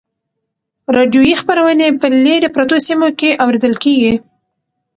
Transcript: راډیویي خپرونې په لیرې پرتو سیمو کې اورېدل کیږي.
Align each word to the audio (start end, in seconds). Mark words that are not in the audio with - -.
راډیویي 0.95 1.35
خپرونې 1.41 1.87
په 2.01 2.07
لیرې 2.23 2.49
پرتو 2.55 2.77
سیمو 2.87 3.09
کې 3.19 3.29
اورېدل 3.43 3.73
کیږي. 3.83 4.13